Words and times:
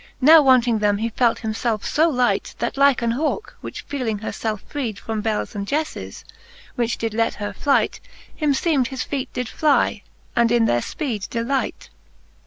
Now 0.19 0.41
wanting 0.41 0.79
them 0.79 0.97
he 0.97 1.09
felt 1.09 1.41
himfelfe 1.41 1.83
fb 1.83 2.11
light, 2.11 2.55
That 2.57 2.75
like 2.75 3.03
an 3.03 3.11
Hauke, 3.11 3.55
which 3.61 3.81
feeling 3.81 4.17
her 4.17 4.31
felfe 4.31 4.61
freed 4.61 4.97
From 4.97 5.21
bels 5.21 5.53
and 5.53 5.67
jefles, 5.67 6.23
which 6.73 6.97
did 6.97 7.13
let 7.13 7.35
her 7.35 7.53
flight, 7.53 7.99
Him 8.35 8.55
feem'd 8.55 8.87
his 8.87 9.03
feet 9.03 9.31
did 9.31 9.47
fly, 9.47 10.01
and 10.35 10.51
in 10.51 10.65
their 10.65 10.81
Ipeed 10.81 11.29
delight, 11.29 11.89
XX. 11.93 12.17